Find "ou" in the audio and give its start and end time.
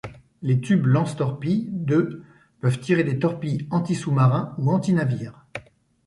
4.57-4.71